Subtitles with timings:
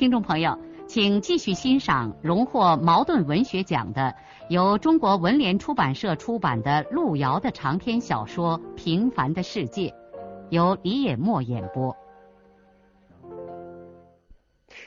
[0.00, 4.16] 听众朋友，请继续欣赏荣获茅盾文学奖的、
[4.48, 9.88] 由中国文联出版社出版的路遥的长篇小说《平凡的世界》，
[10.48, 11.94] 由李野墨演播。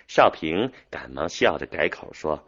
[0.08, 2.44] 少平赶忙笑着改口说：“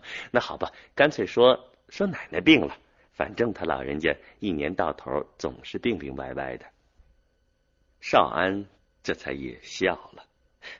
[0.30, 2.76] 那好吧，干脆说说奶奶病了。
[3.12, 6.66] 反正他老人家一年到头总是病病歪歪的。”
[8.02, 8.66] 少安
[9.02, 10.22] 这才也笑了。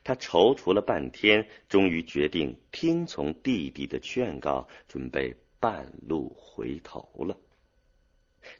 [0.04, 7.36] 他踌躇了半天，终于决定听从弟弟的劝告，准备半路回头了。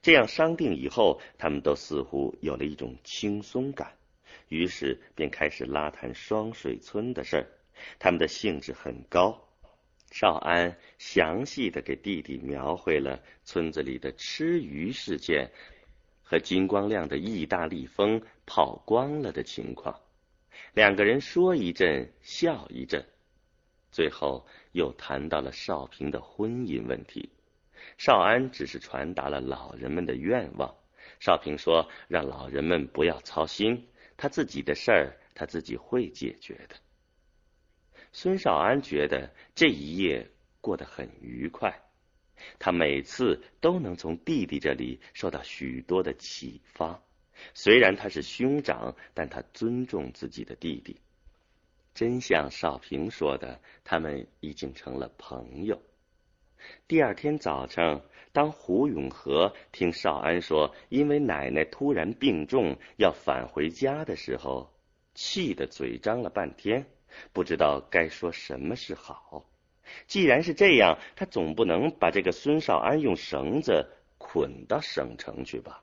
[0.01, 3.95] 这样商定以后，他们都似乎有了一种轻松感，
[4.49, 7.47] 于是便开始拉谈双水村的事儿。
[7.99, 9.49] 他们的兴致很高。
[10.13, 15.51] 少安详细的给弟弟描绘了村子里的吃鱼事件
[16.23, 19.99] 和金光亮的意大利风泡光了的情况。
[20.75, 23.05] 两个人说一阵，笑一阵，
[23.91, 27.31] 最后又谈到了少平的婚姻问题。
[27.99, 30.75] 少安只是传达了老人们的愿望。
[31.21, 36.77] 少平说：“让老人们不要操心，他自己的事儿他自己会解决的。”
[38.13, 41.83] 孙少安觉得这一夜过得很愉快，
[42.59, 47.03] 他每次都能从弟弟这里受到许多的启发。
[47.55, 51.01] 虽然他是兄长，但他尊重自己的弟弟。
[51.95, 55.83] 真像少平说的，他们已经成了朋友。
[56.89, 58.03] 第二天早上，
[58.33, 64.73] 当胡永和听少安说因为奶奶突然病重要返回家的时候，
[65.15, 66.87] 气得嘴张了半天，
[67.33, 69.45] 不知道该说什么是好。
[70.07, 75.83] 既然是这样，他总不能把这个孙少安用绳子捆到省城去吧？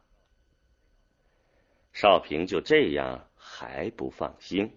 [1.92, 4.72] 少平就这样还不放心，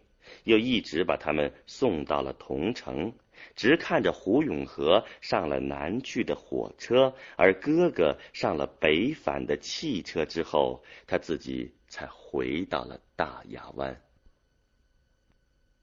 [0.44, 3.12] 又一直把他们送到了桐城，
[3.54, 14.00] 直看着胡永和上了南去的火车，而哥哥上了北返的汽车之后，他自己才回到了大亚湾。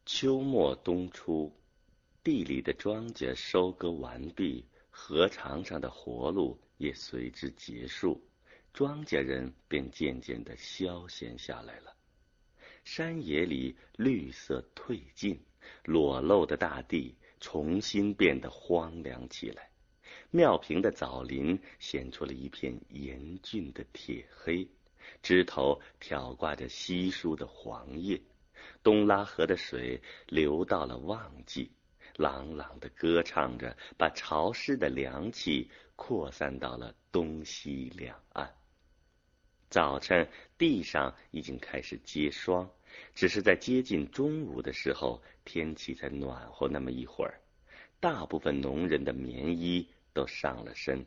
[0.06, 1.56] 秋末冬初，
[2.24, 8.20] 地里的庄稼收割完毕，河场上的活路也随之结束。
[8.74, 11.94] 庄稼人便渐渐的消闲下来了，
[12.86, 15.38] 山野里绿色褪尽，
[15.84, 19.70] 裸露的大地重新变得荒凉起来。
[20.32, 24.68] 庙坪的枣林显出了一片严峻的铁黑，
[25.22, 28.22] 枝头挑挂着稀疏的黄叶。
[28.82, 31.72] 东拉河的水流到了旺季，
[32.16, 38.59] 朗朗的歌唱着，把潮湿的凉气扩散到了东西两岸。
[39.70, 42.68] 早晨，地上已经开始结霜，
[43.14, 47.40] 只是在接近中午的时候，天气才暖和那么一会儿。
[48.00, 51.06] 大部分农人的棉衣都上了身。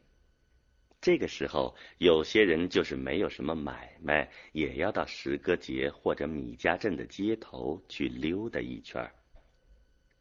[1.00, 9.12] 这个时候，有些人就是没有什么买卖，也要到石歌节或者米家镇的街头去溜达一圈儿。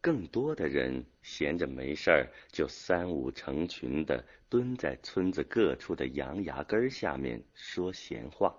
[0.02, 8.52] 更多的人闲着没事儿，就三五成群的蹲在村子各处的杨芽根下面说闲话。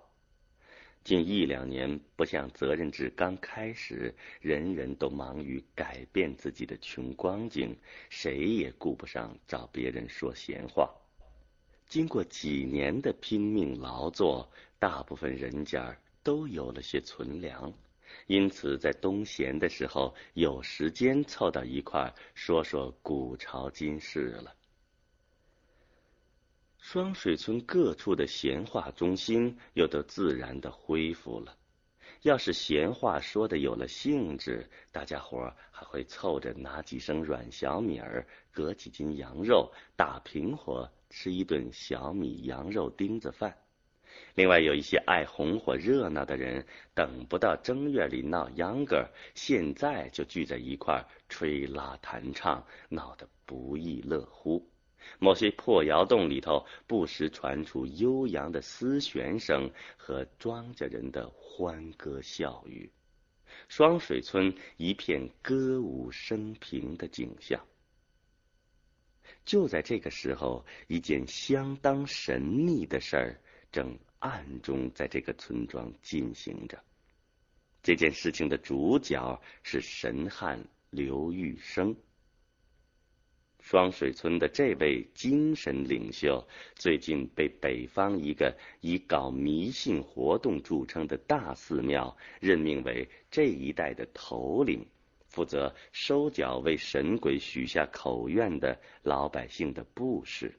[1.03, 7.75] 近一两年，不像责任制刚开始，人人都忙于改变自己的穷光景，
[8.09, 10.89] 谁也顾不上找别人说闲话。
[11.89, 14.49] 经过几年的拼命劳作，
[14.79, 15.93] 大部分人家
[16.23, 17.73] 都有了些存粮。
[18.27, 24.53] 因此，在冬闲的时候，有时间凑到一块说说古朝今事了。
[26.77, 31.55] 双水村各处的闲话中心又都自然的恢复了。
[32.23, 43.57] 要是闲话说的有了兴致，大家伙还会凑着拿几升软小米儿，隔几斤羊肉，打平伙吃一顿小米羊肉丁子饭。
[44.35, 54.67] 另外有一些爱红火热闹的人，等不到正月里闹秧歌，现在就聚在一块吹拉弹唱，闹得不亦乐乎。
[55.19, 62.91] 某些破窑洞里头，不时传出悠扬的丝弦声和庄稼人的欢歌笑语。
[63.67, 67.59] 双水村一片歌舞升平的景象。
[69.45, 73.41] 就在这个时候，一件相当神秘的事儿
[73.73, 76.81] 正暗中在这个村庄进行着。
[77.81, 81.93] 这件事情的主角是神汉刘玉生。
[83.59, 94.85] 双水村的这位精神领袖，最近被北方一个以搞迷信活动著称的大寺庙任命为这一带的头领，
[95.27, 100.53] 负责收缴为神鬼许下口愿的老百姓的布施。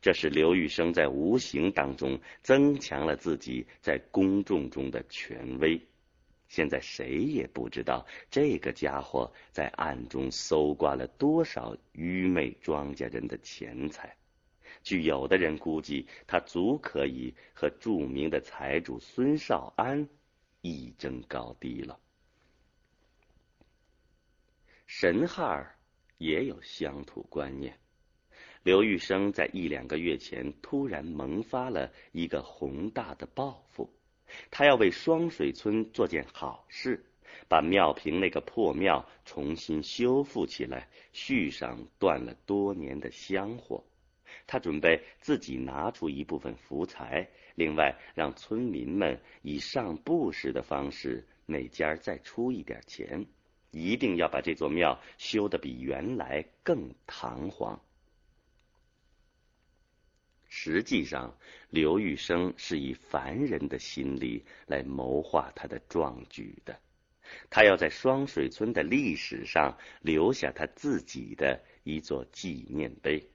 [0.00, 5.80] 这使刘玉生在无形当中增强了自己在公众中的权威。
[6.48, 14.14] 现在谁也不知道这个家伙在暗中搜刮了多少愚昧庄稼人的钱财。
[14.82, 20.08] 据有的人估计，他足可以和著名的财主孙少安
[20.60, 21.98] 一争高低了。
[24.86, 25.74] 神汉
[26.18, 27.78] 也有乡土观念。
[28.62, 33.92] 刘玉生在一两个月前突然萌发了一个宏大的抱负。
[34.50, 37.04] 他要为双水村做件好事，
[37.48, 43.84] 把庙坪那个破庙重新修复起来，续上断了多年的香火。
[44.46, 53.26] 他准备自己拿出一部分福财，另外让村民们以上布施的方式，每家再出一点钱，
[53.70, 57.78] 一定要把这座庙修得比原来更堂皇。
[60.54, 61.34] 实际上，
[61.70, 66.78] 刘玉生是以凡人的心理来谋划他的壮举的。
[67.48, 73.30] 他要在双水村的历史上留下他自己的一座纪念碑。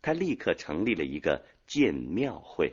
[0.00, 2.72] 他立刻成立了一个建庙会，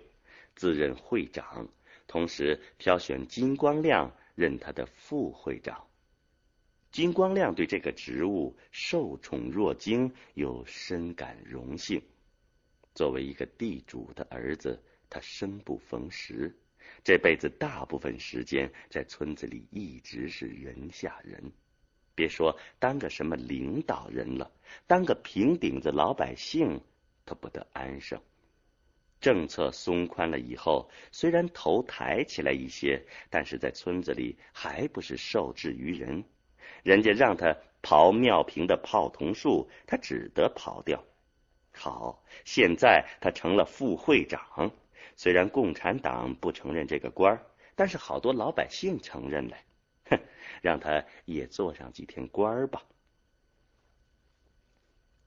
[0.55, 1.67] 自任会长，
[2.05, 5.87] 同时挑选金光亮任他的副会长。
[6.91, 12.03] 金光亮对这个职务受宠若惊，又深感荣幸。
[12.95, 16.57] 作为一个地主的儿子，他生不逢时，
[17.03, 21.51] 这辈子大部分时间在村子里一直是人下人。
[22.15, 24.49] 别说当个什么领导人了，
[24.87, 26.81] 当个平顶子老百姓，
[27.25, 28.17] 他不得安生。
[29.19, 36.23] 政策松宽了以后，虽然头抬起来一些，但是在村子里还不是受制于人。
[36.83, 41.03] 人家让他刨庙坪的泡桐树，他只得刨掉。
[41.75, 44.71] 好，现在他成了副会长。
[45.17, 47.45] 虽然共产党不承认这个官儿，
[47.75, 49.57] 但是好多老百姓承认了。
[50.05, 50.19] 哼，
[50.61, 52.83] 让他也做上几天官儿吧。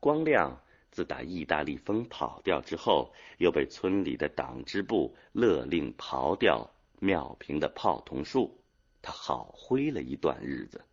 [0.01, 8.61] 光亮自打意大利风跑掉之后，又被村里的党支部勒令刨掉庙坪的泡桐树，
[9.03, 10.85] 他好灰了一段日子。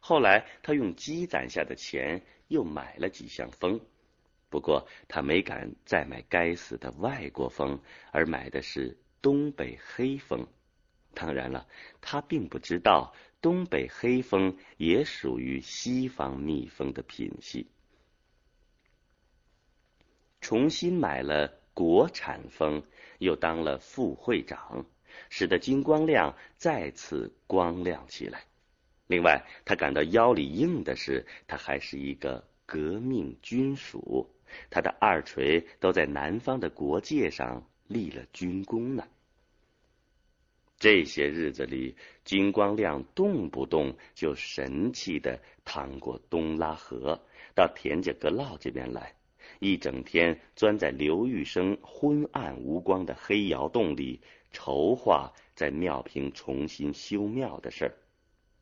[0.00, 3.80] 后来他用积攒下的钱又买了几箱风。
[4.56, 7.78] 不过他没敢再买该死的外国风，
[8.10, 10.46] 而买的是东北黑风。
[11.12, 11.68] 当然了，
[12.00, 17.66] 他并不知道东北黑风也属于西方蜜蜂的品系。
[20.40, 22.82] 重新买了国产蜂，
[23.18, 24.86] 又当了副会长，
[25.28, 28.44] 使得金光亮再次光亮起来。
[29.06, 34.32] 另外，他感到腰里硬的是，他还是一个革命军属。
[34.70, 39.06] 他的二锤都在南方的国界上立了军功呢。
[40.78, 47.18] 这些日子里，金光亮动不动就神气的趟过东拉河，
[47.54, 49.14] 到田家阁老这边来，
[49.58, 54.20] 一整天钻在刘玉生昏暗无光的黑窑洞里，
[54.52, 57.96] 筹划在庙坪重新修庙的事儿。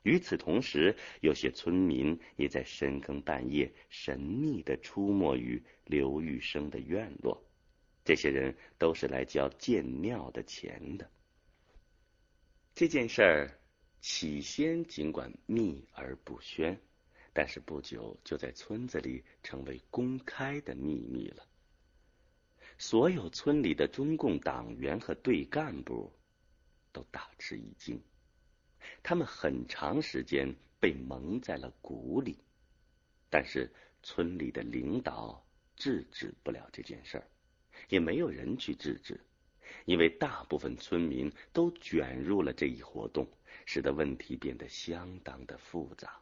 [0.04, 7.42] 与此同时，有些村民也在深更半夜神秘的出没于刘玉生的院落。
[8.04, 11.10] 这些人都是来交建庙的钱的。
[12.74, 13.58] 这件事儿
[14.02, 16.78] 起先尽管秘而不宣，
[17.32, 21.46] 但是不久就在村子里成为公开的秘密了。
[22.76, 26.12] 所有村里的中共党员和队干部
[26.92, 27.98] 都大吃一惊。
[29.02, 32.38] 他们很长时间被蒙在了鼓里，
[33.30, 33.70] 但是
[34.02, 35.44] 村里的领导
[35.76, 37.26] 制止不了这件事儿，
[37.88, 39.20] 也没有人去制止，
[39.86, 43.26] 因为大部分村民都卷入了这一活动，
[43.66, 46.20] 使得问题变得相当的复杂。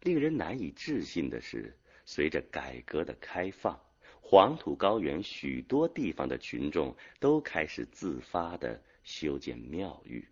[0.00, 3.80] 令人难以置信的是，随着改革的开放，
[4.20, 10.28] 黄土高原许多地方的群众都开始自发的修建庙宇。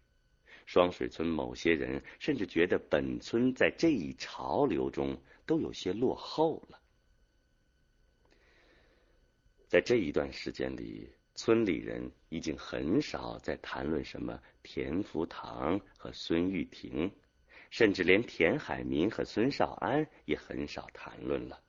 [0.73, 5.15] 双水村某些人甚至觉得本村在这一潮流中
[5.45, 6.81] 都有些落后了。
[9.69, 17.13] 在这一段时间里，村里人已经很少在谈论什么田福堂和孙玉婷，
[17.69, 21.63] 甚至连田海民和孙少安也很少谈论了。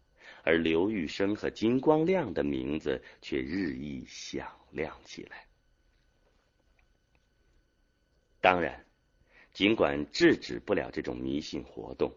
[0.43, 5.45] 而刘玉生和金光亮的名字却日益响亮起来。
[8.39, 8.85] 当然，
[9.53, 12.11] 尽管制止不了这种迷信活动，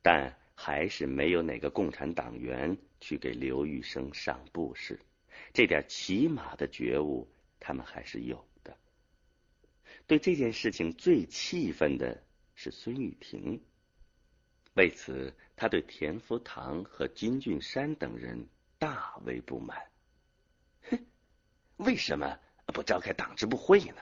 [0.00, 4.98] 但还是没有哪个共产党员去给刘玉生上布施。
[5.52, 8.76] 这点起码的觉悟，他们还是有的。
[10.06, 12.22] 对这件事情最气愤的
[12.54, 13.62] 是孙玉婷。
[14.74, 19.78] 为此，他对田福堂和金俊山等人大为不满。
[20.90, 20.98] 哼，
[21.76, 23.96] 为什么不召开党支部会呢？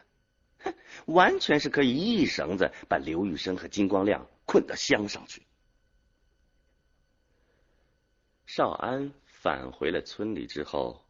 [1.07, 5.43] 完全是可以一绳子把刘玉生和金光亮困到乡上去。
[8.47, 11.05] 少安返回了村里之后，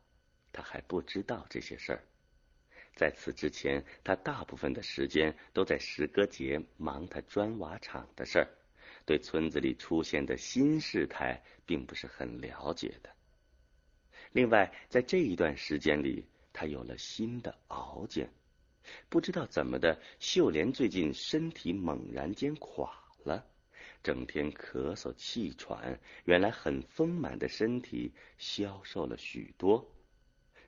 [0.53, 2.05] 他还不知道这些事儿。
[2.95, 8.49] 在此之前，他大部分的时间都在石歌节忙他砖瓦厂的事儿。
[9.07, 13.11] 对村子里出现的新事态并不是很了解的。
[14.33, 18.29] 另外，在这一段时间里，他有了新的熬煎。
[19.09, 22.93] 不知道怎么的，秀莲最近身体猛然间垮
[23.25, 23.47] 了，
[24.03, 29.91] 整天咳嗽气喘，原来很丰满的身体消瘦了许多，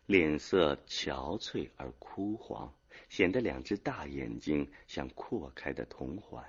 [0.06, 2.74] 脸色憔悴而枯黄，
[3.08, 6.44] 显得两只大眼睛像扩开的铜环。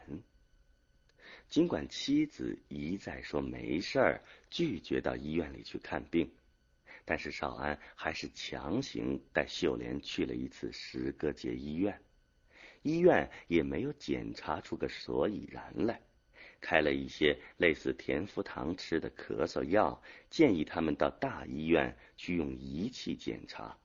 [1.48, 6.32] 尽管妻子一再说没事儿，拒绝到医院里去看病，
[7.12, 12.02] 但是少安还是强行带秀莲去了一次石歌节医院。
[12.84, 16.00] 医院也没有检查出个所以然来，
[16.62, 23.78] 开了一些类似田福堂吃的咳嗽药，建议他们到大医院去用仪器检查。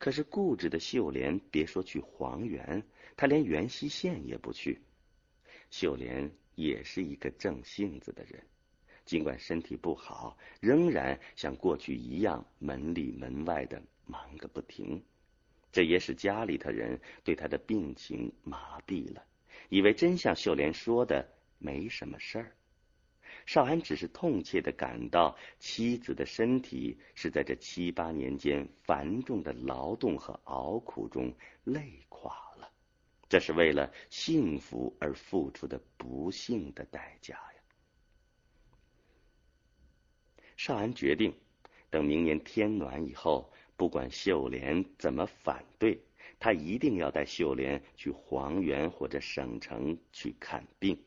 [0.00, 2.82] 可是固执的秀莲别说去黄原，
[3.16, 4.82] 她连元溪县也不去。
[5.70, 6.28] 秀莲。
[6.56, 8.42] 也是一个正性子的人，
[9.04, 15.02] 尽管身体不好，仍然像过去一样门里门外的忙个不停。
[15.72, 19.24] 这也使家里的人对他的病情麻痹了，
[19.68, 21.28] 以为真像秀莲说的
[21.58, 22.56] 没什么事儿。
[23.46, 31.32] 少安只是痛切的感到妻子的身体是在这七八年间繁重的劳动和熬苦中
[31.64, 32.70] 累垮了。
[33.28, 37.59] 这是为了幸福而付出的不幸的代价呀！
[40.62, 41.34] 少安决定，
[41.88, 45.98] 等明年天暖以后，不管秀莲怎么反对，
[46.38, 51.02] 他一定要带秀莲去黄原或者省城去看病。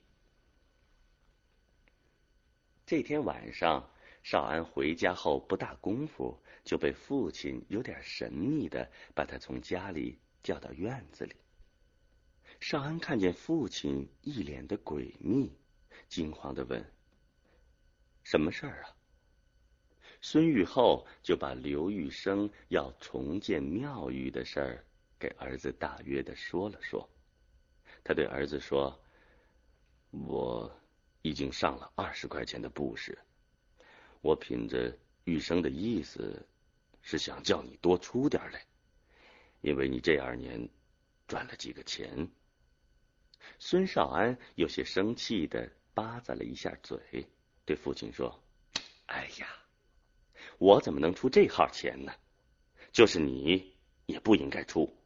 [2.84, 3.88] 这天晚上，
[4.24, 11.36] 少安回家后不大功夫，就被父亲有点神秘的把他从家里叫到院子里。
[12.60, 15.56] 少安看见父亲一脸的诡秘，
[16.10, 16.84] 惊慌的问
[18.26, 18.90] ：“什么事儿啊？”
[20.26, 24.86] 孙玉厚就把刘玉生要重建庙宇的事儿
[25.20, 27.08] 给儿子大约的说了说。
[28.06, 28.98] 他对儿子说
[30.12, 30.74] ：“我
[31.24, 33.18] 已经上了二十块钱的布施，
[34.22, 36.48] 我品着玉生的意思，
[37.02, 38.66] 是想叫你多出点来，
[39.60, 40.70] 因为你这二年
[41.28, 42.30] 赚了几个钱。”
[43.60, 47.28] 孙少安有些生气的扒咂了一下嘴，
[47.66, 48.42] 对父亲说
[49.08, 49.48] ：“哎呀，
[50.64, 52.14] 我怎么能出这号钱呢？
[52.94, 54.98] 就是你也不应该出。”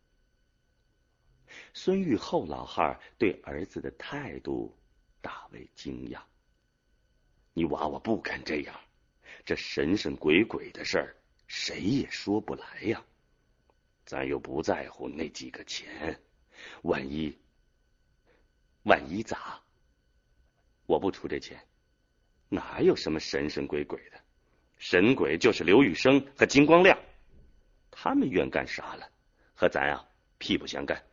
[1.74, 4.78] 孙玉厚老汉对儿子的态度
[5.20, 6.22] 大为惊讶
[7.56, 8.80] ：“你娃娃不敢这样，
[9.44, 11.16] 这神神鬼鬼的事儿，
[11.48, 13.04] 谁也说不来呀。
[14.06, 16.22] 咱又不在乎那几个钱，
[16.84, 17.36] 万一……”
[18.86, 19.60] 万一咋？
[20.86, 21.60] 我不出这钱，
[22.48, 24.22] 哪有什么神神鬼鬼的？
[24.78, 26.98] 神鬼就是刘玉生和金光亮，
[27.92, 29.10] 他们愿干啥了，
[29.56, 30.08] 和咱啊
[30.38, 31.04] 屁不相干。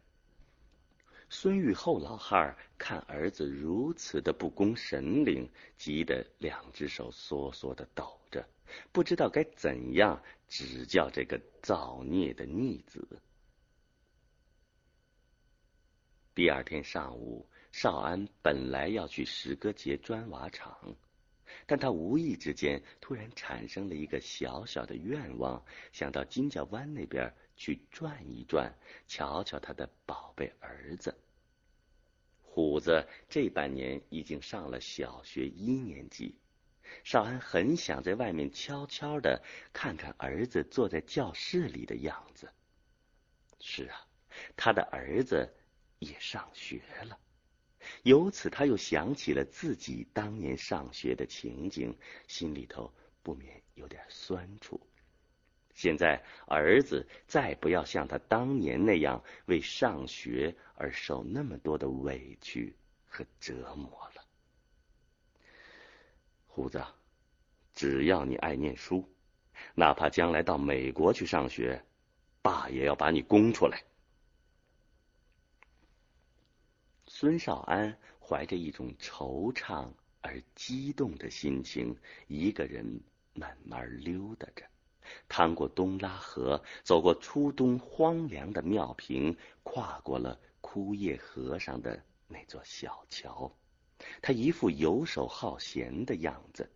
[1.29, 8.47] 孙玉厚老汉儿看儿子如此的不恭神灵，急得两只手缩缩的抖着，
[8.93, 13.07] 不知道该怎样指教这个造孽的逆子。
[16.35, 17.47] 第二天上午。
[17.73, 20.95] 少安本来要去石歌节砖瓦厂，
[21.67, 28.75] 但他无意之间突然产生了一个小小的愿望，想到金角湾那边去转一转，
[29.07, 31.15] 瞧瞧他的宝贝儿子。
[32.43, 36.39] 虎子这半年已经上了小学一年级，
[37.03, 39.43] 少安很想在外面悄悄的
[39.73, 42.49] 看看儿子坐在教室里的样子。
[43.59, 44.07] 是啊，
[44.57, 45.53] 他的儿子
[45.99, 47.19] 也上学了。
[48.03, 54.81] 由此，他又想起了自己当年上学的情景，心里头不免有点酸楚。
[55.75, 62.77] 现在，儿子再不要像他当年那样为上学而受那么多的委屈
[63.07, 64.25] 和折磨了。
[66.47, 66.81] 胡子，
[67.75, 69.05] 只要你爱念书，
[69.75, 71.85] 哪怕将来到美国去上学，
[72.41, 73.83] 爸也要把你供出来。
[77.17, 79.89] 孙少安怀着一种惆怅
[80.21, 83.01] 而激动的心情，一个人
[83.35, 84.67] 慢慢溜达着，
[85.29, 93.57] 趟过东拉河，走过初冬荒凉的庙坪，跨过了枯叶河上的那座小桥。
[94.21, 96.69] 他一副游手好闲的样子，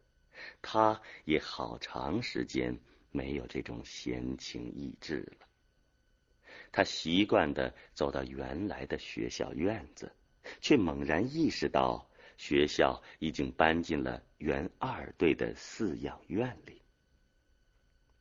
[0.62, 2.78] 他也好长时间
[3.10, 5.48] 没有这种闲情逸致了。
[6.70, 10.12] 他习惯的走到原来的学校院子。
[10.60, 16.82] 却猛然意识到，学校已经搬进了原二队的饲养院里。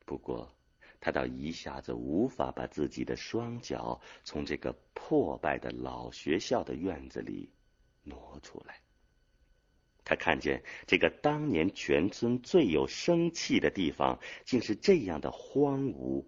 [0.05, 0.51] 不过，
[0.99, 7.49] 他倒一下子无法把自己的双脚从这个破败的老学校的院子里
[8.03, 8.79] 挪出来。
[10.03, 16.25] 他看见这个当年全村最有生气的地方，竟是这样的荒芜、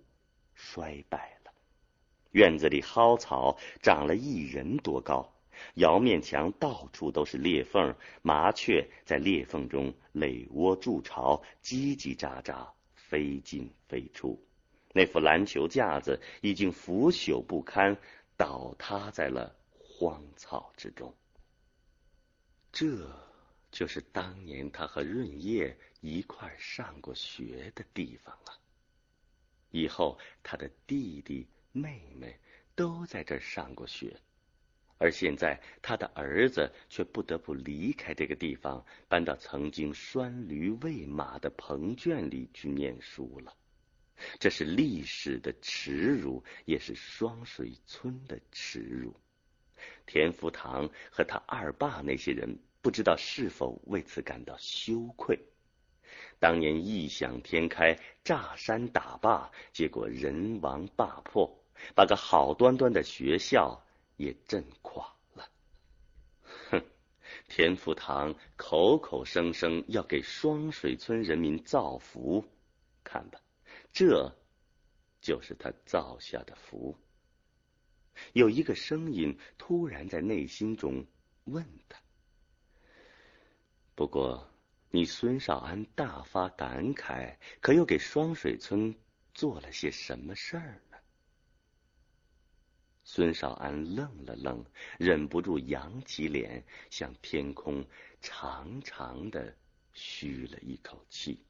[0.53, 1.51] 衰败了。
[2.31, 5.33] 院子里蒿草长了一人多高。
[5.75, 14.39] 窑面墙到处都是裂缝，麻雀在裂缝中垒窝筑巢，叽叽喳喳，飞进飞出。
[14.93, 17.95] 那副篮球架子已经腐朽不堪，
[18.35, 21.13] 倒塌在了荒草之中。
[22.71, 23.07] 这
[23.71, 28.57] 就是当年他和润叶一块上过学的地方啊！
[29.71, 32.39] 以后他的弟弟妹妹
[32.73, 34.15] 都在这儿上过学。
[34.99, 43.55] 而现在，他的儿子却不得不离开这个地方，搬到曾经拴驴喂马的棚圈里去念书了。
[44.39, 49.15] 这是历史的耻辱，也是双水村的耻辱。
[50.05, 55.39] 田福堂和他二爸那些人，不知道是否为此感到羞愧。
[56.39, 61.57] 当年异想天开，炸山打坝，结果人亡坝破，
[61.95, 63.81] 把个好端端的学校。
[64.19, 65.49] 也震垮了。
[66.69, 66.83] 哼，
[67.47, 72.45] 田福堂口口声声要给双水村人民造福，
[73.01, 73.39] 看吧，
[73.93, 74.35] 这
[75.21, 76.97] 就是他造下的福。
[78.33, 81.05] 有一个声音突然在内心中
[81.45, 81.97] 问他
[83.95, 84.51] ：“不过，
[84.91, 88.93] 你孙少安大发感慨，可又给双水村
[89.33, 90.81] 做了些什么事儿？”
[93.11, 94.63] 孙少安愣了愣，
[94.99, 97.83] 忍不住扬起脸，向天空
[98.21, 99.55] 长长的
[99.95, 101.43] 吁了一口气。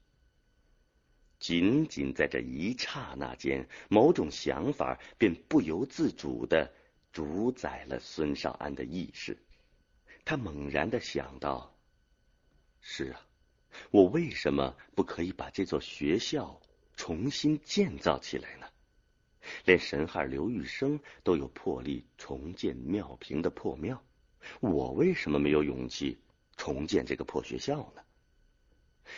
[1.38, 6.72] 仅仅在这一刹那间，某种想法便不由自主的
[7.12, 9.36] 主宰了孙少安的意识。
[10.24, 11.76] 他猛然的想到：
[12.80, 13.20] 是啊，
[13.90, 16.58] 我为什么不可以把这座学校
[16.96, 18.69] 重新建造起来呢？
[19.64, 24.02] 连神汉刘玉生都有魄力重建庙坪的破庙，
[24.60, 26.18] 我为什么没有勇气
[26.56, 28.02] 重建这个破学校呢？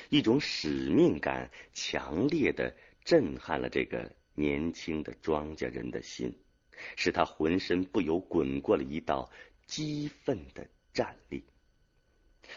[0.08, 6.34] 一种使命感强烈的震撼了这个年轻的庄稼人的心，
[6.96, 9.30] 使他浑身不由滚过了一道
[9.66, 11.44] 激愤的战栗。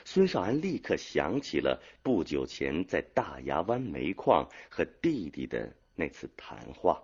[0.04, 7.02] 孙少安立刻想起了不久前在大牙湾煤矿和弟弟的那次谈话。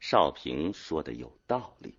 [0.00, 1.94] 少平说的有道理，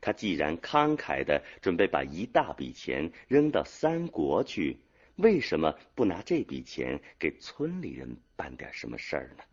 [0.00, 4.76] 他既然慷慨的准备把一大笔钱扔到三国去，
[5.14, 9.44] 为什么不拿这笔钱给村里人办点什么事儿呢？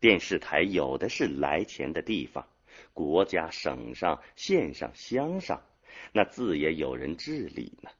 [0.00, 2.46] 电视台有的是来钱的地方，
[2.92, 5.62] 国家、省上、县上、乡上，
[6.12, 7.90] 那自也有人治理呢，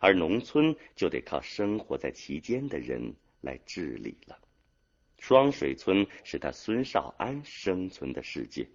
[0.00, 4.38] 而农村就得靠生活在其间的人来治理了。
[5.18, 8.68] 双水村是他孙少安生存的世界，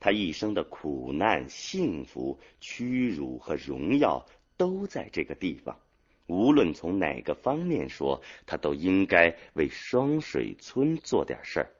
[0.00, 4.24] 他一生的苦难、幸福、屈辱和荣耀
[4.56, 5.78] 都在这个地方。
[6.26, 11.70] 无论从哪个方面说，他都应该为双水村做点事儿。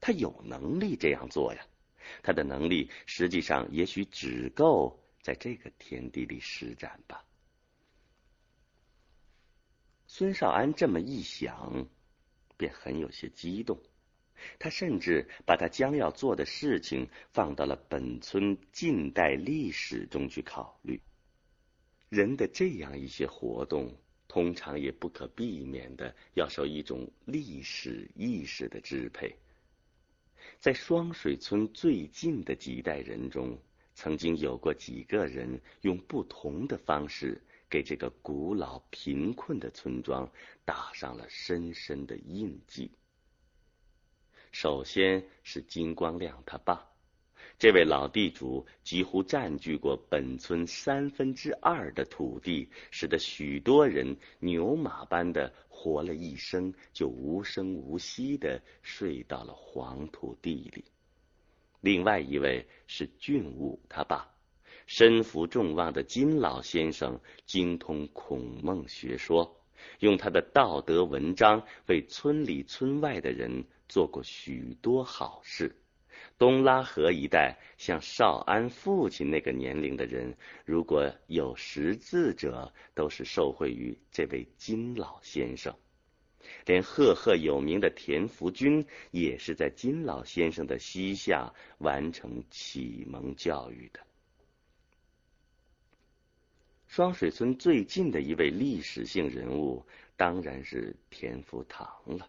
[0.00, 1.66] 他有能力这样做呀，
[2.22, 7.24] 他的能力实际上也许只够在这个天地里施展吧。
[10.06, 11.86] 孙少安这么一想，
[12.60, 13.80] 便很有些激动。
[14.58, 21.00] 他甚至把他将要做的事情放到了本村近代历史中去考虑。
[22.10, 23.96] 人的这样一些活动，
[24.28, 29.34] 通常也不可避免的要受一种历史意识的支配。
[30.58, 33.58] 在双水村最近的几代人中，
[33.94, 40.28] 曾经有过几个人用不同的方式，给这个古老贫困的村庄
[40.64, 42.90] 打上了深深的印记。
[44.50, 46.84] 首先是金光亮他爸，
[47.56, 60.84] 这位老地主几乎占据过本村三分之二的土地，使得许多人牛马般的活了一生，就无声无息的睡到了黄土地里。
[61.80, 64.28] 另外一位是俊武他爸，
[64.90, 69.56] 身负众望的金老先生，精通孔孟学说，
[70.00, 73.64] 用他的道德文章为村里村外的人。
[73.88, 75.76] 做过许多好事。
[76.38, 85.72] 东拉河一带，像少安父亲那个年龄的人，如果有识字者，都是受惠于这位金老先生。
[86.66, 94.00] 连赫赫有名的田福军，也是在金老先生的膝下完成启蒙教育的。
[96.90, 102.28] 双水村最近的一位历史性人物，当然是田福堂了。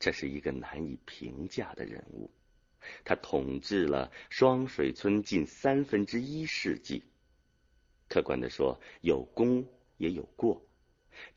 [0.00, 2.28] 这是一个难以评价的人物，
[3.04, 7.04] 他统治了双水村近三分之一世纪。
[8.08, 9.64] 客观的说，有功
[9.96, 10.60] 也有过。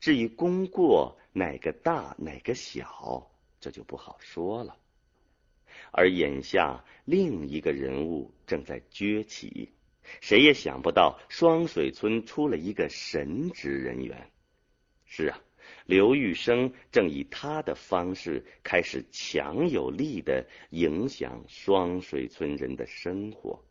[0.00, 4.76] 至于功过哪个大哪个小，这就不好说了。
[5.92, 9.70] 而眼下另一个人物正在崛起，
[10.20, 14.30] 谁也想不到双水村出了一个神职人员。
[15.06, 15.40] 是啊。
[15.86, 23.64] 刘玉生正以他的方式开始强有力的影响双水村人的生活，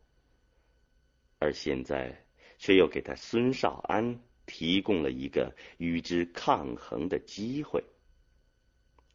[1.38, 2.24] 而现在
[2.58, 7.82] 却又给他孙少安提供了一个与之抗衡的机会。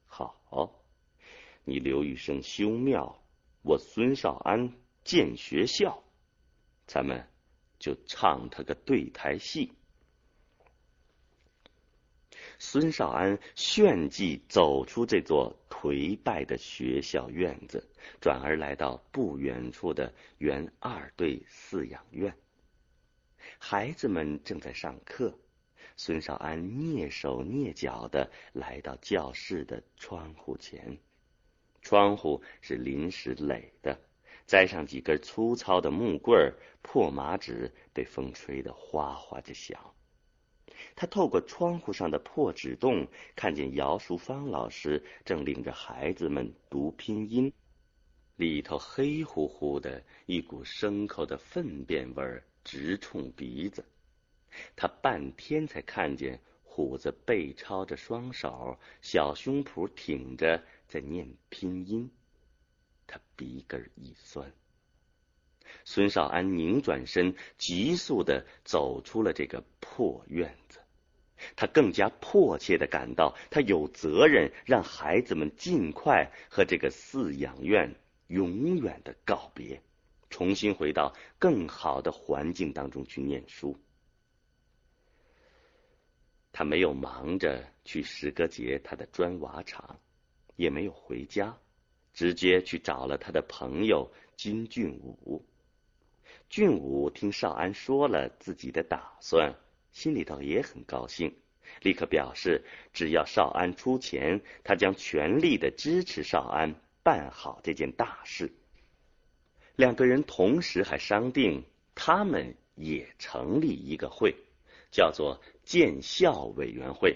[0.05, 0.83] 好，
[1.63, 3.23] 你刘玉生修庙，
[3.61, 6.03] 我孙少安建学校，
[6.87, 7.27] 咱们
[7.77, 9.71] 就唱他个对台戏。
[12.59, 17.87] 孙少安炫技走出这座颓败的学校院子，
[18.19, 22.35] 转而来到不远处的原二队饲养院。
[23.59, 25.37] 孩子们正在上课，
[25.97, 30.97] 孙少安蹑手蹑脚的来到教室的窗户前。
[31.83, 33.99] 窗户是临时垒的，
[34.47, 39.77] 栽上几根粗糙的木棍儿破麻纸被风吹得哗哗的响。
[40.95, 43.05] 他透过窗户上的破纸洞，
[43.35, 47.51] 看见姚淑芳老师正领着孩子们读拼音，
[48.35, 53.83] 里头黑乎乎的一股牲口的粪便味儿直冲鼻子。
[54.75, 62.09] 他半天才看见虎子背抄着双手，小胸脯挺着，在念拼音。
[63.07, 64.51] 他鼻根一酸。
[65.83, 70.79] 孙少安拧转身，急速的走出了这个破院子。
[71.55, 77.95] 他更加迫切的感到，他有责任让孩子们尽快和这个饲养院
[78.27, 79.81] 永远的告别，
[80.29, 83.77] 重新回到更好的环境当中去念书。
[86.51, 89.99] 他没有忙着去石歌节他的砖瓦厂，
[90.55, 91.55] 也没有回家，
[92.17, 95.45] 直接去找了他的朋友金俊武。
[96.49, 99.53] 俊武听少安说了自己的打算。
[99.91, 101.31] 心里头也很高兴，
[101.81, 108.51] 立刻表示只要少安出钱，他将全力的支持少安办好这件大事。
[109.75, 114.35] 两个人同时还商定，他们也成立一个会，
[114.89, 117.15] 叫做建校委员会。